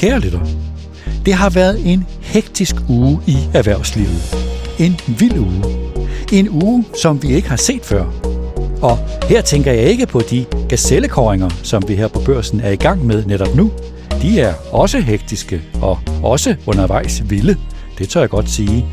[0.00, 0.40] Kære lytter,
[1.26, 4.36] det har været en hektisk uge i erhvervslivet.
[4.78, 5.64] En vild uge.
[6.32, 8.04] En uge, som vi ikke har set før.
[8.82, 12.76] Og her tænker jeg ikke på de gazellekåringer, som vi her på børsen er i
[12.76, 13.70] gang med netop nu.
[14.22, 17.56] De er også hektiske og også undervejs vilde.
[17.98, 18.86] Det tør jeg godt sige.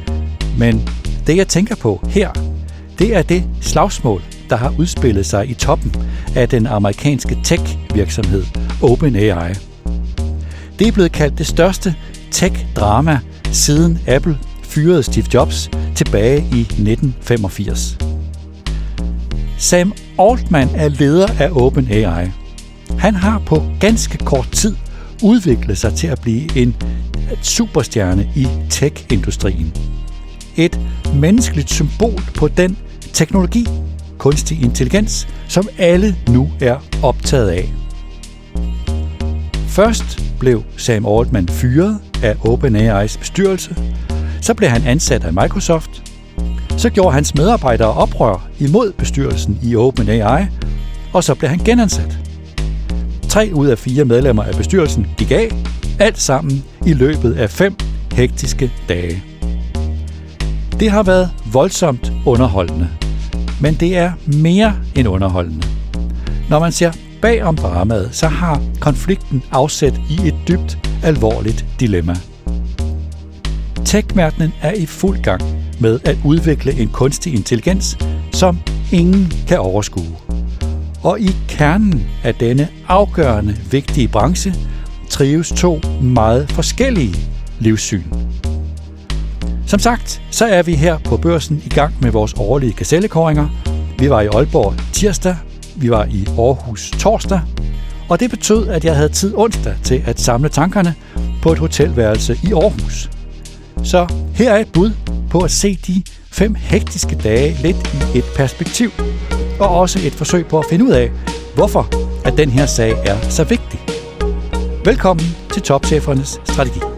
[0.58, 0.90] Men
[1.28, 2.32] det jeg tænker på her,
[3.00, 5.96] det er det slagsmål, der har udspillet sig i toppen
[6.36, 8.44] af den amerikanske tech-virksomhed
[8.82, 9.54] OpenAI.
[10.80, 11.96] Det er blevet kaldt det største
[12.32, 13.20] tech-drama
[13.52, 17.98] siden Apple fyrede Steve Jobs tilbage i 1985.
[19.58, 22.28] Sam Altman er leder af OpenAI.
[23.00, 24.76] Han har på ganske kort tid
[25.24, 26.76] udviklet sig til at blive en
[27.42, 29.74] superstjerne i tech-industrien.
[30.56, 30.80] Et
[31.16, 32.78] menneskeligt symbol på den
[33.14, 33.68] teknologi,
[34.18, 37.74] kunstig intelligens, som alle nu er optaget af.
[39.78, 43.76] Først blev Sam Altman fyret af OpenAI's bestyrelse,
[44.42, 46.14] så blev han ansat af Microsoft,
[46.78, 50.46] så gjorde hans medarbejdere oprør imod bestyrelsen i OpenAI,
[51.14, 52.18] og så blev han genansat.
[53.30, 55.50] Tre ud af fire medlemmer af bestyrelsen gik af,
[56.00, 57.76] alt sammen i løbet af fem
[58.14, 59.24] hektiske dage.
[60.80, 62.90] Det har været voldsomt underholdende,
[63.62, 65.68] men det er mere end underholdende.
[66.50, 66.92] Når man ser
[67.22, 72.16] bag om dramaet, så har konflikten afsæt i et dybt alvorligt dilemma.
[73.86, 74.08] tech
[74.62, 75.42] er i fuld gang
[75.80, 77.98] med at udvikle en kunstig intelligens,
[78.34, 78.60] som
[78.92, 80.18] ingen kan overskue.
[81.04, 84.54] Og i kernen af denne afgørende vigtige branche
[85.10, 87.16] trives to meget forskellige
[87.60, 88.04] livssyn.
[89.68, 93.48] Som sagt, så er vi her på børsen i gang med vores årlige gazellekåringer.
[94.00, 95.36] Vi var i Aalborg tirsdag,
[95.78, 97.42] vi var i Aarhus torsdag,
[98.10, 100.96] og det betød, at jeg havde tid onsdag til at samle tankerne
[101.42, 103.10] på et hotelværelse i Aarhus.
[103.84, 104.92] Så her er et bud
[105.30, 108.92] på at se de fem hektiske dage lidt i et perspektiv,
[109.60, 111.12] og også et forsøg på at finde ud af,
[111.56, 111.88] hvorfor
[112.26, 113.80] at den her sag er så vigtig.
[114.86, 116.97] Velkommen til Topchefernes Strategi.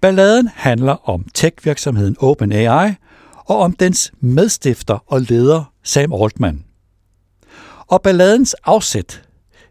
[0.00, 2.94] Balladen handler om tech-virksomheden OpenAI
[3.34, 6.64] og om dens medstifter og leder Sam Altman.
[7.86, 9.22] Og balladens afsæt,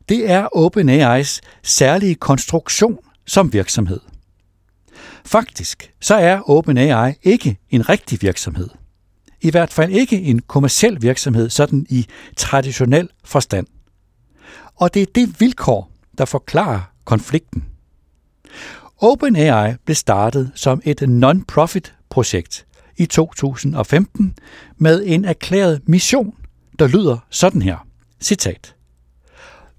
[0.09, 3.99] det er OpenAI's særlige konstruktion som virksomhed.
[5.25, 8.69] Faktisk så er OpenAI ikke en rigtig virksomhed.
[9.41, 12.07] I hvert fald ikke en kommersiel virksomhed sådan i
[12.37, 13.67] traditionel forstand.
[14.75, 17.65] Og det er det vilkår, der forklarer konflikten.
[19.01, 22.65] OpenAI blev startet som et non-profit projekt
[22.97, 24.37] i 2015
[24.77, 26.33] med en erklæret mission,
[26.79, 27.87] der lyder sådan her.
[28.21, 28.75] Citat.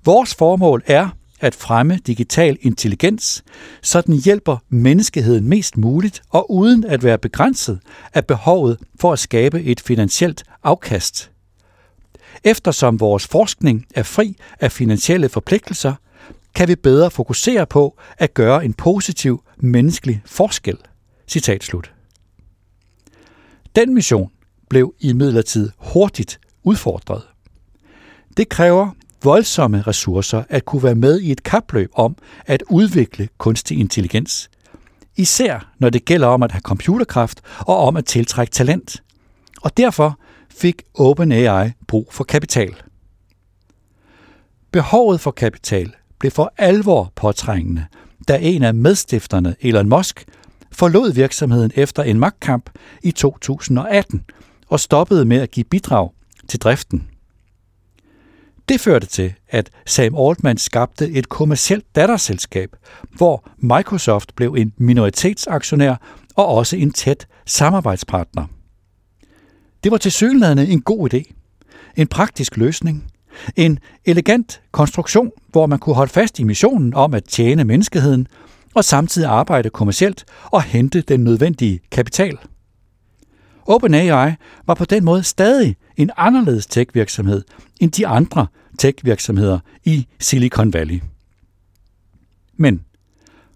[0.04, 1.08] Vores formål er
[1.40, 3.44] at fremme digital intelligens,
[3.82, 7.80] så den hjælper menneskeheden mest muligt og uden at være begrænset
[8.14, 11.30] af behovet for at skabe et finansielt afkast.
[12.44, 15.94] Eftersom vores forskning er fri af finansielle forpligtelser,
[16.58, 20.78] kan vi bedre fokusere på at gøre en positiv menneskelig forskel.
[21.28, 21.92] Citat slut.
[23.76, 24.30] Den mission
[24.68, 25.12] blev i
[25.78, 27.22] hurtigt udfordret.
[28.36, 28.90] Det kræver
[29.22, 34.50] voldsomme ressourcer at kunne være med i et kapløb om at udvikle kunstig intelligens.
[35.16, 39.02] Især når det gælder om at have computerkraft og om at tiltrække talent.
[39.62, 40.18] Og derfor
[40.50, 42.74] fik OpenAI brug for kapital.
[44.72, 47.86] Behovet for kapital blev for alvor påtrængende,
[48.28, 50.24] da en af medstifterne, Elon Musk,
[50.72, 52.70] forlod virksomheden efter en magtkamp
[53.02, 54.24] i 2018
[54.68, 56.10] og stoppede med at give bidrag
[56.48, 57.08] til driften.
[58.68, 62.76] Det førte til, at Sam Altman skabte et kommercielt datterselskab,
[63.16, 65.94] hvor Microsoft blev en minoritetsaktionær
[66.34, 68.46] og også en tæt samarbejdspartner.
[69.84, 71.32] Det var til synligheden en god idé.
[71.96, 73.12] En praktisk løsning.
[73.56, 78.26] En elegant konstruktion, hvor man kunne holde fast i missionen om at tjene menneskeheden
[78.74, 82.38] og samtidig arbejde kommercielt og hente den nødvendige kapital.
[83.66, 84.32] OpenAI
[84.66, 87.42] var på den måde stadig en anderledes tech-virksomhed
[87.80, 88.46] end de andre
[88.78, 91.02] tech-virksomheder i Silicon Valley.
[92.56, 92.84] Men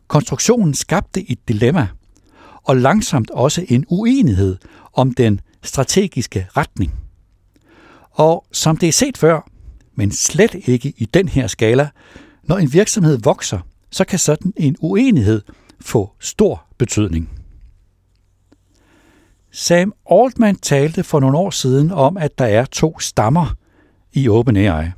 [0.08, 1.88] konstruktionen skabte et dilemma,
[2.62, 4.56] og langsomt også en uenighed
[4.92, 6.94] om den strategiske retning.
[8.10, 9.50] Og som det er set før,
[9.94, 11.88] men slet ikke i den her skala,
[12.42, 13.58] når en virksomhed vokser,
[13.90, 15.42] så kan sådan en uenighed
[15.80, 17.30] få stor betydning.
[19.50, 23.56] Sam Altman talte for nogle år siden om, at der er to stammer
[24.12, 24.90] i OpenAI.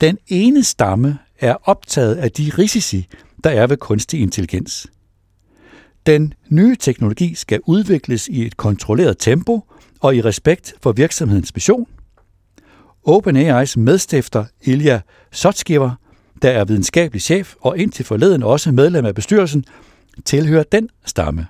[0.00, 3.08] Den ene stamme er optaget af de risici,
[3.44, 4.86] der er ved kunstig intelligens.
[6.06, 9.64] Den nye teknologi skal udvikles i et kontrolleret tempo
[10.00, 11.86] og i respekt for virksomhedens mission.
[13.04, 15.00] OpenAI's medstifter Ilya
[15.32, 15.90] Sutskever,
[16.42, 19.64] der er videnskabelig chef og indtil forleden også medlem af bestyrelsen,
[20.24, 21.46] tilhører den stamme.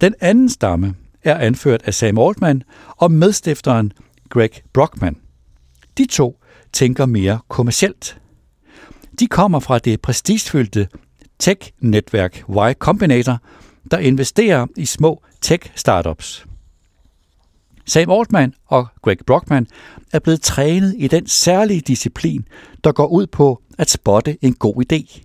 [0.00, 3.92] Den anden stamme er anført af Sam Altman og medstifteren
[4.28, 5.16] Greg Brockman.
[5.98, 6.40] De to
[6.72, 8.20] tænker mere kommercielt.
[9.20, 10.88] De kommer fra det prestigefyldte
[11.38, 13.38] tech-netværk Y Combinator,
[13.90, 16.49] der investerer i små tech-startups.
[17.90, 19.66] Sam Altman og Greg Brockman
[20.12, 22.48] er blevet trænet i den særlige disciplin,
[22.84, 25.22] der går ud på at spotte en god idé.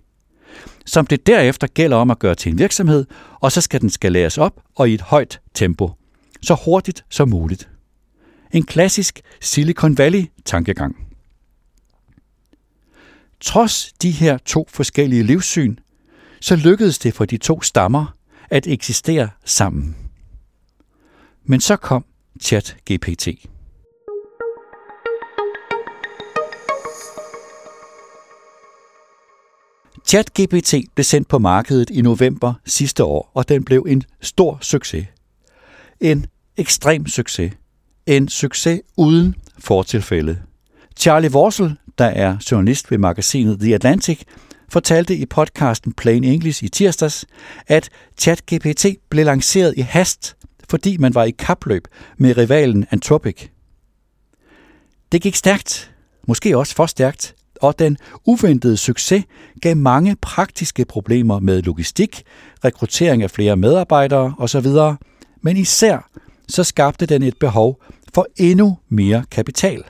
[0.86, 3.06] Som det derefter gælder om at gøre til en virksomhed,
[3.40, 5.90] og så skal den skaleres op og i et højt tempo.
[6.42, 7.68] Så hurtigt som muligt.
[8.52, 10.96] En klassisk Silicon Valley-tankegang.
[13.40, 15.76] Trods de her to forskellige livssyn,
[16.40, 18.16] så lykkedes det for de to stammer
[18.50, 19.96] at eksistere sammen.
[21.44, 22.04] Men så kom
[22.42, 23.28] ChatGPT.
[30.06, 35.06] ChatGPT blev sendt på markedet i november sidste år, og den blev en stor succes.
[36.00, 37.52] En ekstrem succes.
[38.06, 40.38] En succes uden fortilfælde.
[40.96, 44.20] Charlie Worsel, der er journalist ved magasinet The Atlantic,
[44.68, 47.26] fortalte i podcasten Plain English i tirsdags,
[47.66, 50.36] at ChatGPT blev lanceret i hast,
[50.70, 53.48] fordi man var i kapløb med rivalen Anthropic.
[55.12, 55.94] Det gik stærkt,
[56.28, 59.24] måske også for stærkt, og den uventede succes
[59.60, 62.22] gav mange praktiske problemer med logistik,
[62.64, 64.66] rekruttering af flere medarbejdere osv.,
[65.40, 66.10] men især
[66.48, 67.82] så skabte den et behov
[68.14, 69.84] for endnu mere kapital.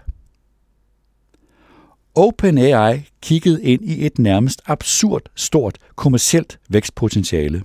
[2.14, 7.62] OpenAI kiggede ind i et nærmest absurd stort kommercielt vækstpotentiale.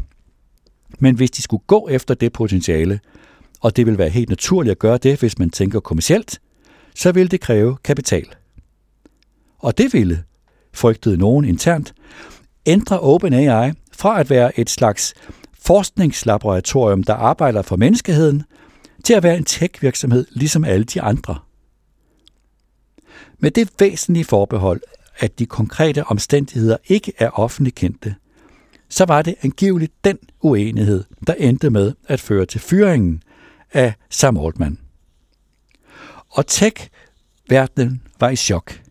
[0.99, 2.99] Men hvis de skulle gå efter det potentiale,
[3.61, 6.41] og det vil være helt naturligt at gøre det, hvis man tænker kommercielt,
[6.95, 8.25] så vil det kræve kapital.
[9.59, 10.23] Og det ville,
[10.73, 11.93] frygtede nogen internt,
[12.65, 15.13] ændre OpenAI fra at være et slags
[15.59, 18.43] forskningslaboratorium, der arbejder for menneskeheden,
[19.03, 21.39] til at være en tech-virksomhed ligesom alle de andre.
[23.39, 24.81] Med det væsentlige forbehold,
[25.19, 28.15] at de konkrete omstændigheder ikke er offentligt kendte,
[28.91, 33.23] så var det angiveligt den uenighed, der endte med at føre til fyringen
[33.73, 34.77] af Sam Altman.
[36.29, 38.81] Og tech-verdenen var i chok.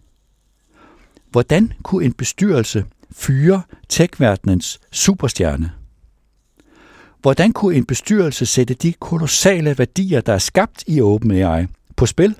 [1.31, 5.73] Hvordan kunne en bestyrelse fyre tech-verdenens superstjerne?
[7.23, 11.67] Hvordan kunne en bestyrelse sætte de kolossale værdier, der er skabt i OpenAI,
[11.97, 12.35] på spil?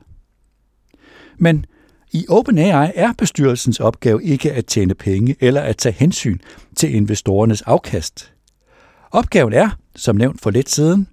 [1.39, 1.67] Men
[2.13, 6.39] i OpenAI er bestyrelsens opgave ikke at tjene penge eller at tage hensyn
[6.77, 8.33] til investorernes afkast.
[9.11, 11.09] Opgaven er, som nævnt for lidt siden,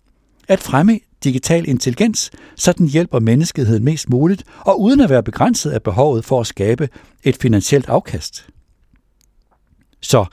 [0.47, 5.71] at fremme digital intelligens, så den hjælper menneskeheden mest muligt, og uden at være begrænset
[5.71, 6.89] af behovet for at skabe
[7.23, 8.47] et finansielt afkast.
[10.01, 10.25] Så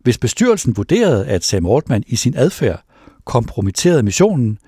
[0.00, 2.84] hvis bestyrelsen vurderede, at Sam Altman i sin adfærd
[3.24, 4.58] kompromitterede missionen,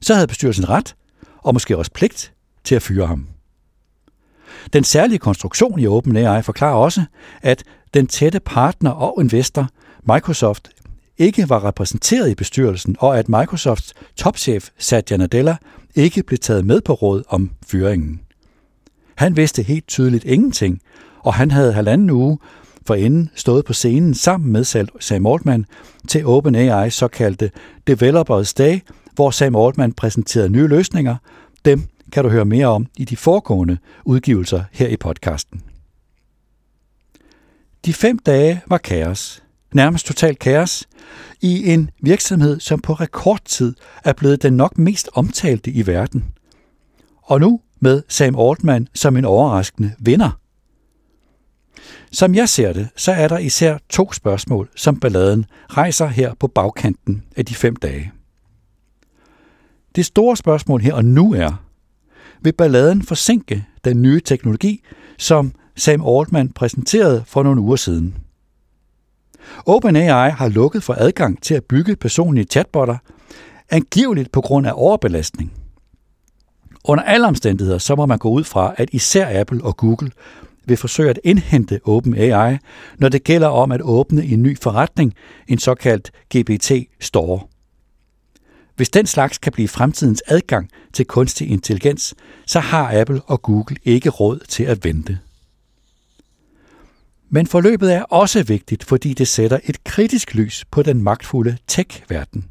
[0.00, 0.94] så havde bestyrelsen ret,
[1.38, 2.32] og måske også pligt,
[2.64, 3.35] til at fyre ham.
[4.72, 7.04] Den særlige konstruktion i OpenAI forklarer også,
[7.42, 9.68] at den tætte partner og investor,
[10.08, 10.68] Microsoft,
[11.18, 15.56] ikke var repræsenteret i bestyrelsen, og at Microsofts topchef Satya Nadella
[15.94, 18.20] ikke blev taget med på råd om fyringen.
[19.14, 20.80] Han vidste helt tydeligt ingenting,
[21.20, 22.38] og han havde halvanden uge
[22.86, 24.64] forinden stået på scenen sammen med
[25.00, 25.64] Sam Altman
[26.08, 27.50] til OpenAI's såkaldte
[27.86, 28.80] Developers Day,
[29.14, 31.16] hvor Sam Altman præsenterede nye løsninger.
[31.64, 31.82] Dem
[32.12, 35.62] kan du høre mere om i de foregående udgivelser her i podcasten.
[37.84, 39.42] De fem dage var kaos.
[39.72, 40.88] Nærmest totalt kaos
[41.40, 46.24] i en virksomhed, som på rekordtid er blevet den nok mest omtalte i verden.
[47.22, 50.38] Og nu med Sam Altman som en overraskende vinder.
[52.12, 56.46] Som jeg ser det, så er der især to spørgsmål, som balladen rejser her på
[56.46, 58.12] bagkanten af de fem dage.
[59.96, 61.65] Det store spørgsmål her og nu er,
[62.40, 64.82] vil balladen forsinke den nye teknologi,
[65.18, 68.14] som Sam Altman præsenterede for nogle uger siden?
[69.66, 72.96] OpenAI har lukket for adgang til at bygge personlige chatbotter,
[73.70, 75.52] angiveligt på grund af overbelastning.
[76.84, 80.10] Under alle omstændigheder så må man gå ud fra, at især Apple og Google
[80.66, 82.56] vil forsøge at indhente OpenAI,
[82.98, 85.14] når det gælder om at åbne en ny forretning,
[85.48, 87.40] en såkaldt GPT Store.
[88.76, 92.14] Hvis den slags kan blive fremtidens adgang til kunstig intelligens,
[92.46, 95.18] så har Apple og Google ikke råd til at vente.
[97.28, 102.44] Men forløbet er også vigtigt, fordi det sætter et kritisk lys på den magtfulde tech-verden.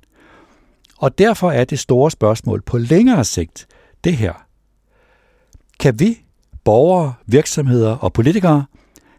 [0.98, 3.67] Og derfor er det store spørgsmål på længere sigt
[4.03, 4.34] det her.
[5.79, 6.22] Kan vi,
[6.63, 8.65] borgere, virksomheder og politikere,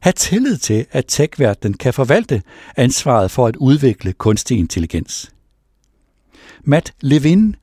[0.01, 1.33] have tillid til, at tech
[1.81, 2.43] kan forvalte
[2.77, 5.36] ansvaret for at udvikle kunstig intelligens?
[6.69, 7.57] Matt Levin,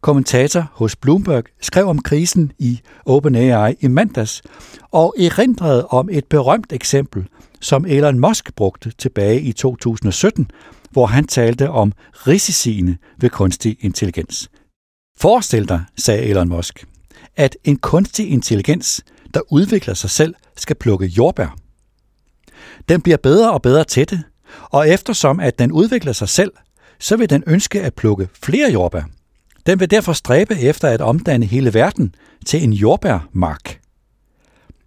[0.00, 4.42] kommentator hos Bloomberg, skrev om krisen i OpenAI i mandags
[4.90, 7.28] og erindrede om et berømt eksempel,
[7.60, 10.50] som Elon Musk brugte tilbage i 2017,
[10.90, 14.50] hvor han talte om risiciene ved kunstig intelligens.
[15.18, 16.86] Forestil dig, sagde Elon Musk,
[17.36, 21.56] at en kunstig intelligens, der udvikler sig selv, skal plukke jordbær.
[22.88, 24.22] Den bliver bedre og bedre til det,
[24.62, 26.52] og eftersom at den udvikler sig selv,
[26.98, 29.02] så vil den ønske at plukke flere jordbær.
[29.66, 32.14] Den vil derfor stræbe efter at omdanne hele verden
[32.46, 33.80] til en jordbærmark.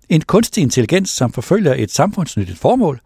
[0.10, 3.00] En kunstig intelligens, som forfølger et samfundsnyttigt formål,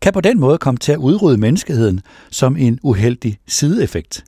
[0.00, 4.24] kan på den måde komme til at udrydde menneskeheden som en uheldig sideeffekt.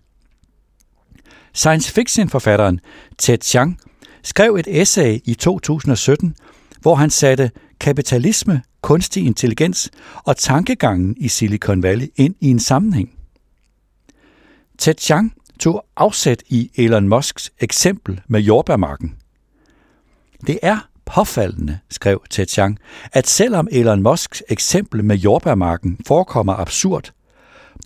[1.54, 2.80] Science fiction-forfatteren
[3.18, 3.78] Ted Chiang
[4.22, 6.34] skrev et essay i 2017,
[6.80, 7.50] hvor han satte
[7.80, 9.90] kapitalisme, kunstig intelligens
[10.24, 13.13] og tankegangen i Silicon Valley ind i en sammenhæng.
[14.78, 19.16] Ted Chiang tog afsæt i Elon Musks eksempel med jordbærmarken.
[20.46, 22.78] Det er påfaldende, skrev Ted Chiang,
[23.12, 27.12] at selvom Elon Musks eksempel med jordbærmarken forekommer absurd,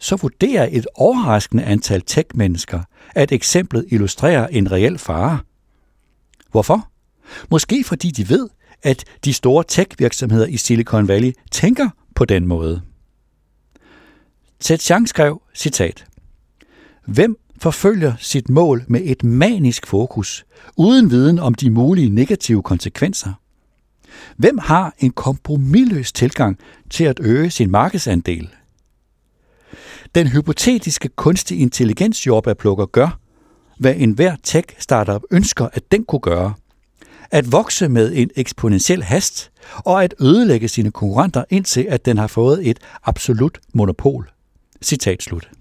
[0.01, 2.83] så vurderer et overraskende antal tech-mennesker,
[3.15, 5.39] at eksemplet illustrerer en reel fare.
[6.51, 6.89] Hvorfor?
[7.51, 8.49] Måske fordi de ved,
[8.83, 12.83] at de store tech-virksomheder i Silicon Valley tænker på den måde.
[14.61, 16.07] Ted Chiang skrev, citat,
[17.09, 20.45] Hvem forfølger sit mål med et manisk fokus,
[20.77, 23.33] uden viden om de mulige negative konsekvenser?
[24.37, 26.59] Hvem har en kompromilløs tilgang
[26.91, 28.49] til at øge sin markedsandel?
[30.15, 33.19] Den hypotetiske kunstig intelligens jordbærplukker gør,
[33.79, 36.55] hvad enhver tech-startup ønsker, at den kunne gøre.
[37.31, 42.27] At vokse med en eksponentiel hast, og at ødelægge sine konkurrenter indtil, at den har
[42.27, 44.31] fået et absolut monopol.
[44.83, 45.58] Citat slut.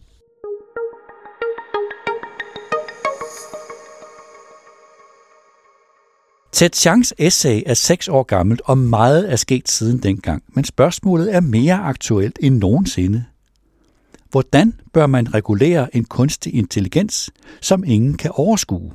[6.57, 11.35] Ted Changs essay er seks år gammelt, og meget er sket siden dengang, men spørgsmålet
[11.35, 13.25] er mere aktuelt end nogensinde.
[14.31, 17.29] Hvordan bør man regulere en kunstig intelligens,
[17.61, 18.91] som ingen kan overskue?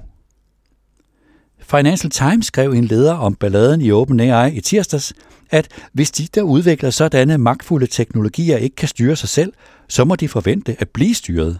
[1.58, 5.12] Financial Times skrev en leder om balladen i OpenAI i tirsdags,
[5.50, 9.52] at hvis de, der udvikler sådanne magtfulde teknologier, ikke kan styre sig selv,
[9.88, 11.58] så må de forvente at blive styret.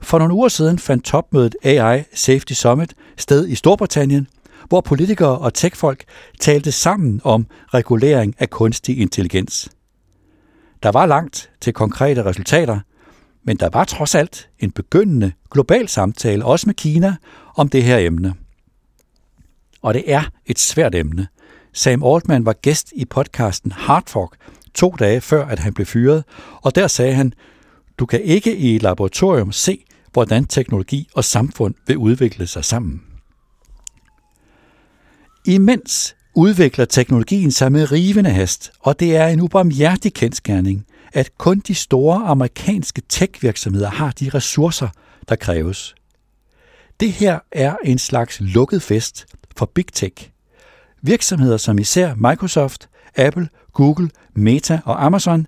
[0.00, 4.28] For nogle uger siden fandt topmødet AI Safety Summit sted i Storbritannien,
[4.68, 6.04] hvor politikere og techfolk
[6.40, 9.68] talte sammen om regulering af kunstig intelligens.
[10.82, 12.80] Der var langt til konkrete resultater,
[13.44, 17.16] men der var trods alt en begyndende global samtale, også med Kina,
[17.56, 18.34] om det her emne.
[19.82, 21.28] Og det er et svært emne.
[21.72, 24.36] Sam Altman var gæst i podcasten Hardfork
[24.74, 26.24] to dage før, at han blev fyret,
[26.62, 27.32] og der sagde han,
[27.98, 33.02] du kan ikke i et laboratorium se, hvordan teknologi og samfund vil udvikle sig sammen.
[35.46, 41.58] Imens udvikler teknologien sig med rivende hast, og det er en ubarmhjertig kendskærning, at kun
[41.58, 44.88] de store amerikanske tech-virksomheder har de ressourcer,
[45.28, 45.94] der kræves.
[47.00, 50.30] Det her er en slags lukket fest for Big Tech.
[51.02, 55.46] Virksomheder som især Microsoft, Apple, Google, Meta og Amazon,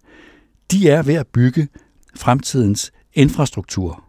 [0.71, 1.69] de er ved at bygge
[2.17, 4.06] fremtidens infrastruktur.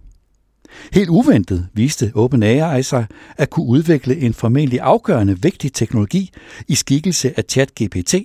[0.93, 3.05] Helt uventet viste OpenAI sig
[3.37, 6.31] at kunne udvikle en formentlig afgørende vigtig teknologi
[6.67, 8.15] i skikkelse af ChatGPT,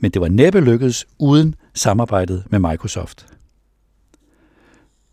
[0.00, 3.26] men det var næppe lykkedes uden samarbejdet med Microsoft.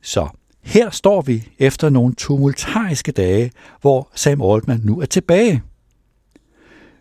[0.01, 0.27] Så
[0.62, 3.51] her står vi efter nogle tumultariske dage,
[3.82, 5.63] hvor Sam Altman nu er tilbage.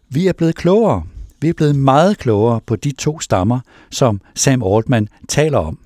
[0.09, 1.05] Vi er blevet klogere.
[1.41, 5.79] Vi er blevet meget klogere på de to stammer, som Sam Altman taler om.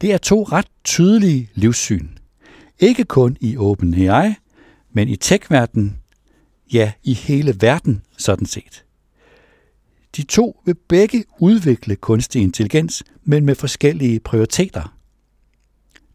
[0.00, 2.08] Det er to ret tydelige livssyn.
[2.80, 4.34] Ikke kun i OpenAI,
[4.92, 5.52] men i tech
[6.72, 8.84] ja, i hele verden sådan set.
[10.16, 14.96] De to vil begge udvikle kunstig intelligens, men med forskellige prioriteter.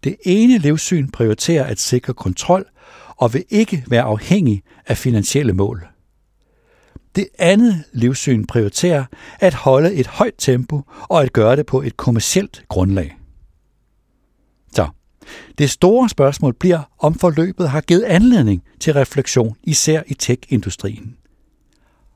[0.03, 2.65] Det ene livssyn prioriterer at sikre kontrol
[3.17, 5.87] og vil ikke være afhængig af finansielle mål.
[7.15, 9.05] Det andet livssyn prioriterer
[9.39, 13.17] at holde et højt tempo og at gøre det på et kommercielt grundlag.
[15.57, 21.17] Det store spørgsmål bliver, om forløbet har givet anledning til refleksion, især i tech-industrien.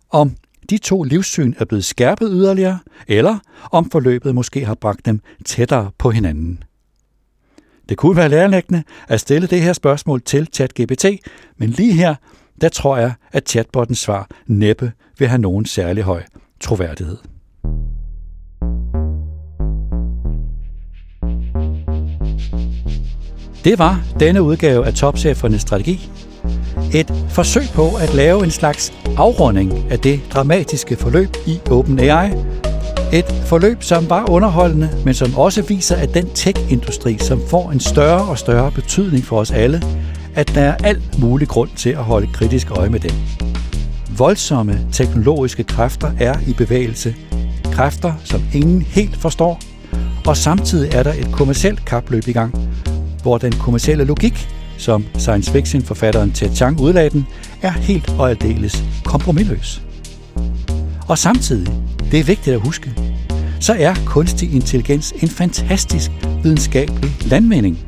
[0.09, 0.35] Om
[0.69, 3.39] de to livssyn er blevet skærpet yderligere, eller
[3.71, 6.63] om forløbet måske har bragt dem tættere på hinanden.
[7.89, 11.05] Det kunne være lærerlæggende at stille det her spørgsmål til ChatGPT,
[11.57, 12.15] men lige her,
[12.62, 16.24] der tror jeg, at chatbottens svar næppe vil have nogen særlig høj
[16.59, 17.17] troværdighed.
[23.65, 26.10] Det var denne udgave af Topchefernes Strategi.
[26.93, 32.31] Et forsøg på at lave en slags afrunding af det dramatiske forløb i OpenAI.
[33.13, 37.79] Et forløb, som var underholdende, men som også viser, at den tech-industri, som får en
[37.79, 39.81] større og større betydning for os alle,
[40.36, 43.12] at der er alt mulig grund til at holde kritisk øje med den.
[44.17, 47.15] Voldsomme teknologiske kræfter er i bevægelse.
[47.72, 49.60] Kræfter, som ingen helt forstår.
[50.27, 52.75] Og samtidig er der et kommercielt kapløb i gang,
[53.25, 57.27] hvor den kommercielle logik, som science fiction-forfatteren Ted Chang udlagde den,
[57.62, 59.82] er helt og aldeles kompromilløs.
[61.08, 61.74] Og samtidig,
[62.12, 62.94] det er vigtigt at huske,
[63.60, 66.12] så er kunstig intelligens en fantastisk
[66.44, 67.79] videnskabelig landvinding.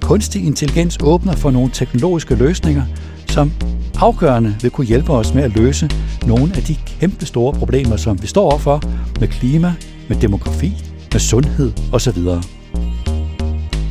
[0.00, 2.82] Kunstig intelligens åbner for nogle teknologiske løsninger,
[3.28, 3.52] som
[3.98, 5.90] afgørende vil kunne hjælpe os med at løse
[6.26, 8.82] nogle af de kæmpe store problemer, som vi står overfor
[9.20, 9.74] med klima,
[10.08, 10.72] med demografi,
[11.12, 12.18] med sundhed osv.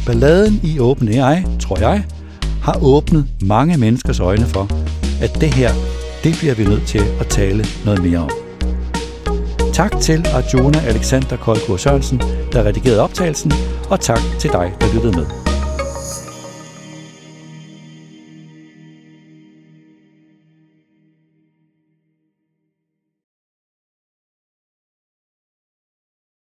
[0.05, 2.05] Balladen i OpenAI, tror jeg,
[2.61, 4.67] har åbnet mange menneskers øjne for,
[5.21, 5.71] at det her,
[6.23, 8.29] det bliver vi nødt til at tale noget mere om.
[9.73, 12.21] Tak til Arjuna Alexander Kolkur Sørensen,
[12.51, 13.51] der redigerede optagelsen,
[13.89, 15.44] og tak til dig, der lyttede med.